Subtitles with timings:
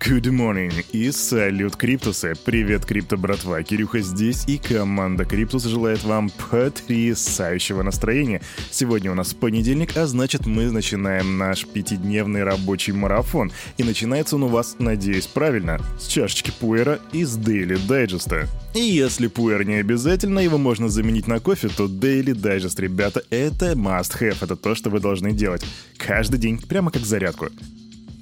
[0.00, 2.34] Good morning и салют, Криптусы!
[2.44, 3.62] Привет, Крипто братва!
[3.64, 8.40] Кирюха здесь и команда Криптус желает вам потрясающего настроения.
[8.70, 13.50] Сегодня у нас понедельник, а значит мы начинаем наш пятидневный рабочий марафон.
[13.76, 18.46] И начинается он у вас, надеюсь, правильно, с чашечки пуэра из Daily Digest.
[18.74, 23.72] И если пуэр не обязательно, его можно заменить на кофе, то Daily Digest, ребята, это
[23.72, 25.64] must have, это то, что вы должны делать.
[25.96, 27.48] Каждый день, прямо как зарядку.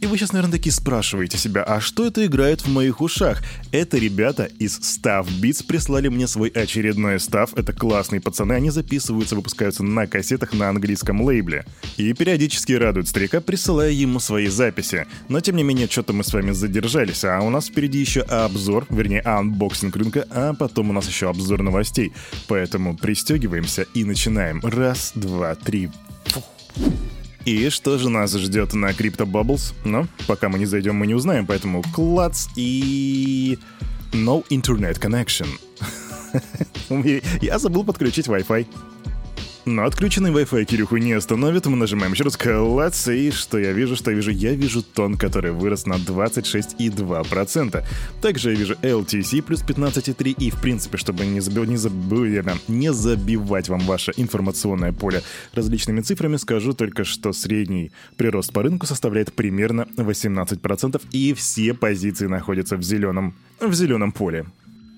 [0.01, 3.43] И вы сейчас, наверное, такие спрашиваете себя, а что это играет в моих ушах?
[3.73, 7.57] Это ребята из Staff Beats прислали мне свой очередной stuff.
[7.57, 11.65] Это классные пацаны, они записываются, выпускаются на кассетах на английском лейбле.
[11.97, 15.07] И периодически радуют старика, присылая ему свои записи.
[15.29, 18.87] Но, тем не менее, что-то мы с вами задержались, а у нас впереди еще обзор,
[18.91, 22.13] вернее, unboxing рынка, а потом у нас еще обзор новостей.
[22.49, 24.61] Поэтому пристегиваемся и начинаем.
[24.63, 25.91] Раз, два, три.
[26.27, 26.45] Фух.
[27.47, 29.73] И что же нас ждет на Crypto Bubbles?
[29.85, 33.57] Ну, пока мы не зайдем, мы не узнаем, поэтому клац и...
[34.13, 35.47] No Internet Connection.
[37.41, 38.67] Я забыл подключить Wi-Fi.
[39.69, 41.67] Но отключенный Wi-Fi Кирюху не остановит.
[41.67, 44.31] Мы нажимаем еще раз клац, и что я вижу, что я вижу?
[44.31, 47.85] Я вижу тон, который вырос на 26,2%.
[48.23, 51.67] Также я вижу LTC плюс 15,3%, и в принципе, чтобы не, заби...
[51.67, 52.53] не, заби...
[52.69, 58.87] не забивать вам ваше информационное поле различными цифрами, скажу только, что средний прирост по рынку
[58.87, 64.47] составляет примерно 18%, и все позиции находятся в зеленом, в зеленом поле.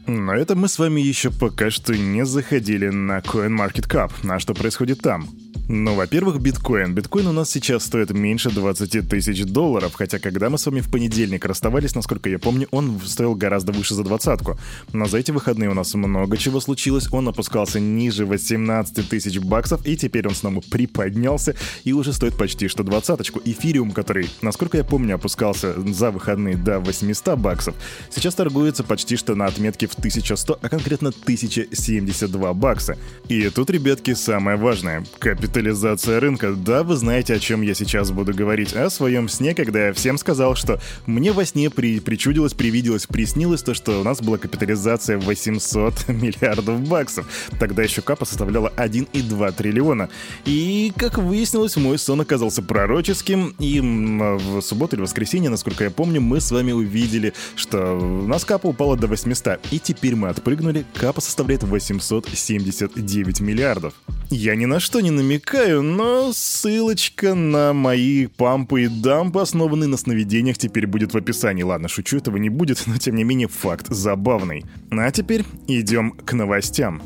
[0.09, 5.03] Но это мы с вами еще пока что не заходили на CoinMarketCap, на что происходит
[5.03, 5.29] там.
[5.71, 6.95] Ну, во-первых, биткоин.
[6.95, 10.91] Биткоин у нас сейчас стоит меньше 20 тысяч долларов, хотя когда мы с вами в
[10.91, 14.59] понедельник расставались, насколько я помню, он стоил гораздо выше за двадцатку.
[14.95, 17.13] Но за эти выходные у нас много чего случилось.
[17.13, 22.69] Он опускался ниже 18 тысяч баксов, и теперь он снова приподнялся и уже стоит почти
[22.69, 23.39] что двадцаточку.
[23.45, 27.75] Эфириум, который, насколько я помню, опускался за выходные до 800 баксов,
[28.11, 32.97] сейчас торгуется почти что на отметке в 1100, а конкретно 1072 бакса.
[33.29, 35.05] И тут, ребятки, самое важное.
[35.19, 36.53] Капитал капитализация рынка.
[36.53, 38.75] Да, вы знаете, о чем я сейчас буду говорить.
[38.75, 43.63] О своем сне, когда я всем сказал, что мне во сне при, причудилось, привиделось, приснилось
[43.63, 47.27] то, что у нас была капитализация 800 миллиардов баксов.
[47.59, 50.11] Тогда еще капа составляла 1,2 триллиона.
[50.45, 53.57] И, как выяснилось, мой сон оказался пророческим.
[53.59, 58.45] И в субботу или воскресенье, насколько я помню, мы с вами увидели, что у нас
[58.45, 59.59] капа упала до 800.
[59.73, 60.85] И теперь мы отпрыгнули.
[60.95, 63.95] Капа составляет 879 миллиардов.
[64.31, 69.89] Я ни на что не намекаю намекаю, но ссылочка на мои пампы и дампы, основанные
[69.89, 71.63] на сновидениях, теперь будет в описании.
[71.63, 74.65] Ладно, шучу, этого не будет, но тем не менее факт забавный.
[74.91, 77.03] А теперь идем к новостям.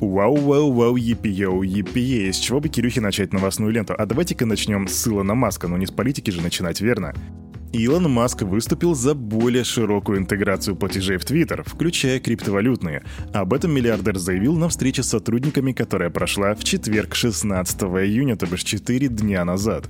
[0.00, 3.94] Вау-вау-вау, епи-йоу, епи С чего бы Кирюхе начать новостную ленту?
[3.96, 7.14] А давайте-ка начнем с Илона Маска, но не с политики же начинать, верно?
[7.74, 13.02] Илон Маск выступил за более широкую интеграцию платежей в Твиттер, включая криптовалютные.
[13.32, 18.46] Об этом миллиардер заявил на встрече с сотрудниками, которая прошла в четверг 16 июня, то
[18.46, 19.88] бишь 4 дня назад.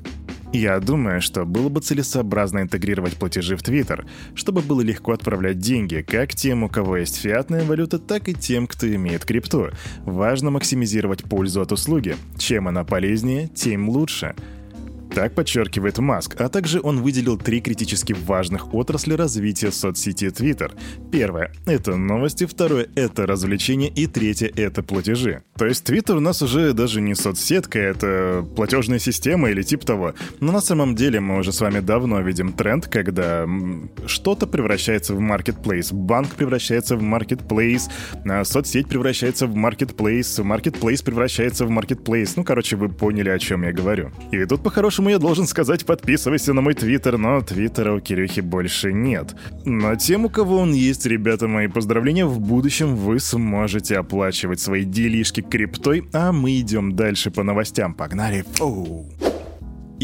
[0.54, 6.02] Я думаю, что было бы целесообразно интегрировать платежи в Твиттер, чтобы было легко отправлять деньги
[6.08, 9.70] как тем, у кого есть фиатная валюта, так и тем, кто имеет крипту.
[10.06, 12.16] Важно максимизировать пользу от услуги.
[12.38, 14.34] Чем она полезнее, тем лучше.
[15.14, 20.72] Так подчеркивает Маск, а также он выделил три критически важных отрасли развития соцсети Twitter.
[21.12, 25.44] Первое— это новости, второе— это развлечения и третье— это платежи.
[25.56, 30.14] То есть Twitter у нас уже даже не соцсетка, это платежная система или тип того.
[30.40, 33.46] Но на самом деле мы уже с вами давно видим тренд, когда
[34.06, 37.82] что-то превращается в marketplace, банк превращается в marketplace,
[38.28, 42.32] а соцсеть превращается в marketplace, marketplace превращается в marketplace.
[42.34, 44.10] Ну, короче, вы поняли, о чем я говорю.
[44.32, 48.40] И тут по-хорошему Поэтому я должен сказать, подписывайся на мой твиттер, но твиттера у Кирюхи
[48.40, 49.36] больше нет.
[49.66, 54.84] Но тем, у кого он есть, ребята, мои поздравления, в будущем вы сможете оплачивать свои
[54.84, 57.92] делишки криптой, а мы идем дальше по новостям.
[57.92, 58.46] Погнали!
[58.54, 59.04] Фу!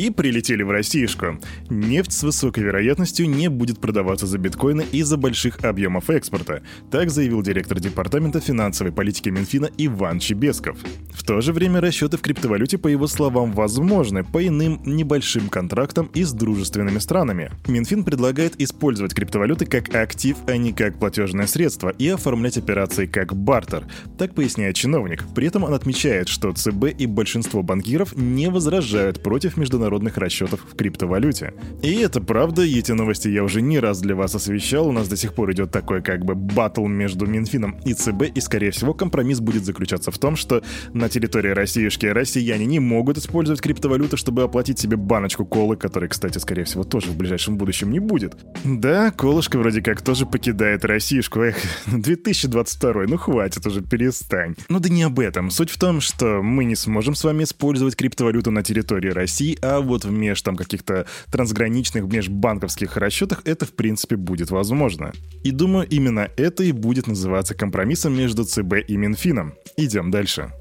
[0.01, 1.39] И прилетели в Россиюшку.
[1.69, 7.43] Нефть с высокой вероятностью не будет продаваться за биткоины из-за больших объемов экспорта, так заявил
[7.43, 10.79] директор Департамента финансовой политики Минфина Иван Чебесков.
[11.13, 16.11] В то же время расчеты в криптовалюте, по его словам, возможны по иным небольшим контрактам
[16.15, 17.51] и с дружественными странами.
[17.67, 23.37] Минфин предлагает использовать криптовалюты как актив, а не как платежное средство, и оформлять операции как
[23.37, 23.85] бартер.
[24.17, 25.25] Так поясняет чиновник.
[25.35, 30.61] При этом он отмечает, что ЦБ и большинство банкиров не возражают против международных международных расчетов
[30.71, 31.53] в криптовалюте.
[31.83, 35.17] И это правда, эти новости я уже не раз для вас освещал, у нас до
[35.17, 39.41] сих пор идет такой как бы батл между Минфином и ЦБ, и скорее всего компромисс
[39.41, 44.79] будет заключаться в том, что на территории Россиюшки россияне не могут использовать криптовалюту, чтобы оплатить
[44.79, 48.37] себе баночку колы, которой, кстати, скорее всего, тоже в ближайшем будущем не будет.
[48.65, 51.57] Да, колышко вроде как тоже покидает Россиюшку, эх,
[51.87, 54.55] 2022, ну хватит уже, перестань.
[54.69, 57.97] Ну да не об этом, суть в том, что мы не сможем с вами использовать
[57.97, 63.73] криптовалюту на территории России, а вот в меж там каких-то трансграничных межбанковских расчетах это в
[63.73, 65.13] принципе будет возможно.
[65.45, 69.55] И думаю, именно это и будет называться компромиссом между ЦБ и Минфином.
[69.77, 70.53] Идем дальше.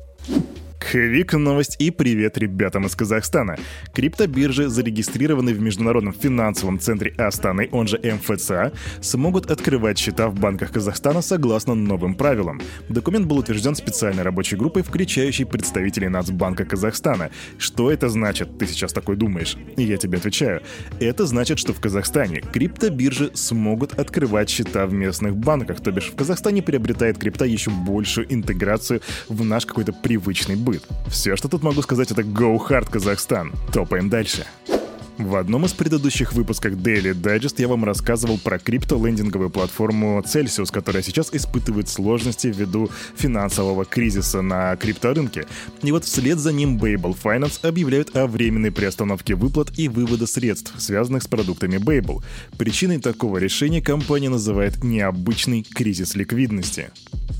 [0.92, 3.58] Квик новость и привет ребятам из Казахстана.
[3.94, 10.72] Криптобиржи, зарегистрированные в Международном финансовом центре Астаны, он же МФЦА, смогут открывать счета в банках
[10.72, 12.60] Казахстана согласно новым правилам.
[12.90, 17.30] Документ был утвержден специальной рабочей группой, включающей представителей Нацбанка Казахстана.
[17.60, 19.58] Что это значит, ты сейчас такой думаешь?
[19.78, 20.64] Я тебе отвечаю.
[21.00, 26.16] Это значит, что в Казахстане криптобиржи смогут открывать счета в местных банках, то бишь в
[26.16, 30.88] Казахстане приобретает крипта еще большую интеграцию в наш какой-то привычный быт быт.
[31.08, 33.54] Все, что тут могу сказать, это Go Hard Казахстан.
[33.72, 34.46] Топаем дальше.
[35.18, 41.04] В одном из предыдущих выпусков Daily Digest я вам рассказывал про криптолендинговую платформу Celsius, которая
[41.04, 45.46] сейчас испытывает сложности ввиду финансового кризиса на крипторынке.
[45.84, 50.74] И вот вслед за ним Babel Finance объявляют о временной приостановке выплат и вывода средств,
[50.78, 52.24] связанных с продуктами Babel.
[52.58, 56.92] Причиной такого решения компания называет необычный кризис ликвидности.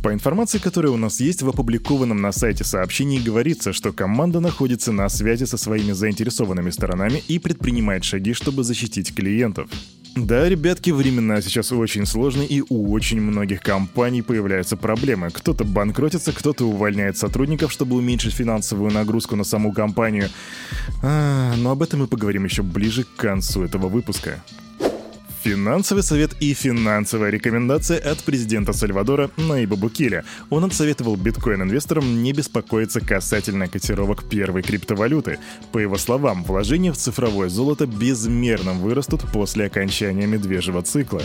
[0.02, 4.94] По информации, которая у нас есть в опубликованном на сайте сообщении, говорится, что команда находится
[4.94, 9.70] на связи со своими заинтересованными сторонами и предпринимает шаги, чтобы защитить клиентов.
[10.16, 15.30] Да, ребятки, времена сейчас очень сложные, и у очень многих компаний появляются проблемы.
[15.32, 20.30] Кто-то банкротится, кто-то увольняет сотрудников, чтобы уменьшить финансовую нагрузку на саму компанию.
[21.04, 24.42] А, но об этом мы поговорим еще ближе к концу этого выпуска.
[25.42, 30.26] Финансовый совет и финансовая рекомендация от президента Сальвадора Наиба Букеля.
[30.50, 35.40] Он отсоветовал биткоин-инвесторам не беспокоиться касательно котировок первой криптовалюты.
[35.72, 41.22] По его словам, вложения в цифровое золото безмерно вырастут после окончания медвежьего цикла.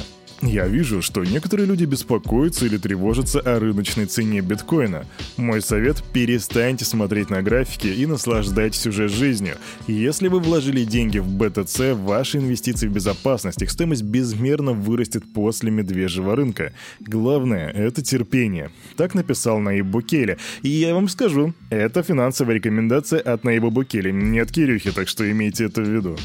[0.46, 5.06] Я вижу, что некоторые люди беспокоятся или тревожатся о рыночной цене биткоина.
[5.38, 9.56] Мой совет– перестаньте смотреть на графики и наслаждайтесь уже жизнью.
[9.86, 15.70] Если вы вложили деньги в BTC, ваши инвестиции в безопасность, их стоимость безмерно вырастет после
[15.70, 16.72] медвежьего рынка.
[17.00, 18.70] Главное– это терпение.
[18.96, 20.36] Так написал Наиб Букеле.
[20.62, 25.64] И я вам скажу, это финансовая рекомендация от Наиба Букеле, от Кирюхи, так что имейте
[25.64, 26.16] это в виду.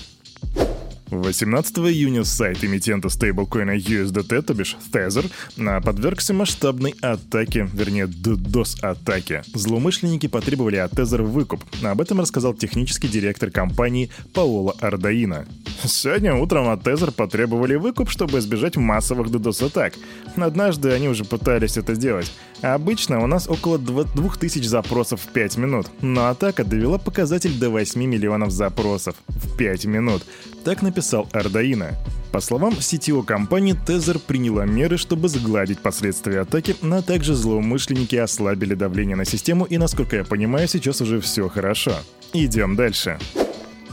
[1.12, 5.32] 18 июня сайт эмитента стейблкоина USDT, то бишь Tether,
[5.82, 9.44] подвергся масштабной атаке, вернее, DDoS-атаке.
[9.54, 11.64] Злоумышленники потребовали от Tether выкуп.
[11.84, 15.48] Об этом рассказал технический директор компании Паоло Ардаина.
[15.84, 19.94] Сегодня утром от Tether потребовали выкуп, чтобы избежать массовых DDoS-атак.
[20.36, 22.32] Однажды они уже пытались это сделать.
[22.62, 28.04] Обычно у нас около 2000 запросов в 5 минут, но атака довела показатель до 8
[28.04, 30.24] миллионов запросов в 5 минут.
[30.64, 31.98] Так написал Ардаина.
[32.32, 38.76] По словам CTO компании, Tether приняла меры, чтобы сгладить последствия атаки, но также злоумышленники ослабили
[38.76, 41.96] давление на систему и, насколько я понимаю, сейчас уже все хорошо.
[42.34, 43.18] Идем дальше.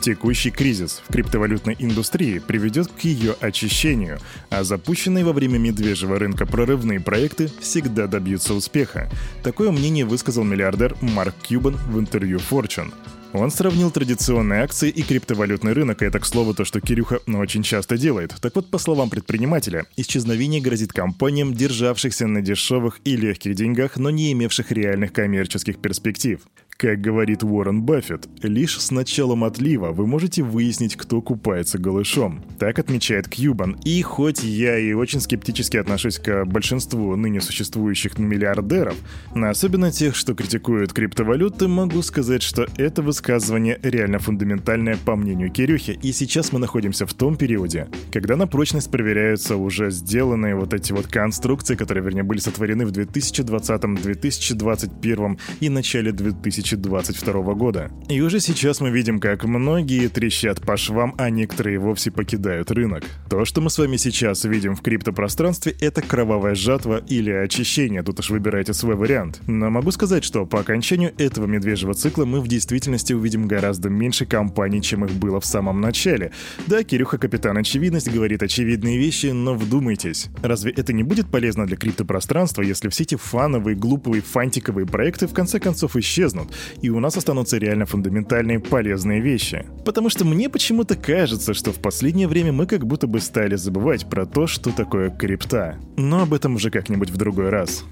[0.02, 4.18] Текущий кризис в криптовалютной индустрии приведет к ее очищению,
[4.50, 9.10] а запущенные во время медвежьего рынка прорывные проекты всегда добьются успеха.
[9.42, 12.92] Такое мнение высказал миллиардер Марк Кьюбан в интервью Fortune.
[13.38, 17.38] Он сравнил традиционные акции и криптовалютный рынок, и это, к слову, то, что Кирюха ну,
[17.38, 18.34] очень часто делает.
[18.40, 24.10] Так вот, по словам предпринимателя, исчезновение грозит компаниям, державшихся на дешевых и легких деньгах, но
[24.10, 26.40] не имевших реальных коммерческих перспектив.
[26.78, 32.44] Как говорит Уоррен Баффет, лишь с началом отлива вы можете выяснить, кто купается голышом.
[32.58, 33.78] Так отмечает Кьюбан.
[33.82, 38.94] И хоть я и очень скептически отношусь к большинству ныне существующих миллиардеров,
[39.34, 45.50] но особенно тех, что критикуют криптовалюты, могу сказать, что это высказывание реально фундаментальное по мнению
[45.50, 45.98] Кирюхи.
[46.02, 50.92] И сейчас мы находимся в том периоде, когда на прочность проверяются уже сделанные вот эти
[50.92, 57.90] вот конструкции, которые, вернее, были сотворены в 2020, 2021 и начале 2000 2022 года.
[58.08, 63.04] И уже сейчас мы видим, как многие трещат по швам, а некоторые вовсе покидают рынок.
[63.30, 68.18] То, что мы с вами сейчас видим в криптопространстве, это кровавая жатва или очищение, тут
[68.20, 69.40] уж выбирайте свой вариант.
[69.46, 74.26] Но могу сказать, что по окончанию этого медвежьего цикла мы в действительности увидим гораздо меньше
[74.26, 76.32] компаний, чем их было в самом начале.
[76.66, 80.28] Да, Кирюха Капитан Очевидность говорит очевидные вещи, но вдумайтесь.
[80.42, 85.34] Разве это не будет полезно для криптопространства, если все эти фановые, глупые, фантиковые проекты в
[85.34, 86.48] конце концов исчезнут?
[86.82, 89.66] И у нас останутся реально фундаментальные полезные вещи.
[89.84, 94.08] Потому что мне почему-то кажется, что в последнее время мы как будто бы стали забывать
[94.08, 95.78] про то, что такое крипта.
[95.96, 97.84] Но об этом уже как-нибудь в другой раз.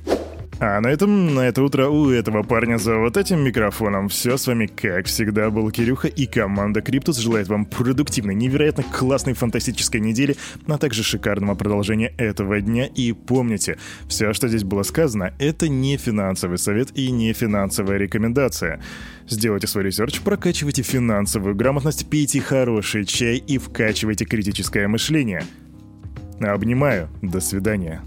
[0.60, 4.46] А на этом, на это утро у этого парня за вот этим микрофоном все с
[4.46, 10.36] вами, как всегда, был Кирюха и команда Криптус желает вам продуктивной, невероятно классной, фантастической недели,
[10.68, 12.86] а также шикарного продолжения этого дня.
[12.86, 18.80] И помните, все, что здесь было сказано, это не финансовый совет и не финансовая рекомендация.
[19.28, 25.42] Сделайте свой research, прокачивайте финансовую грамотность, пейте хороший чай и вкачивайте критическое мышление.
[26.40, 27.08] Обнимаю.
[27.22, 28.02] До свидания.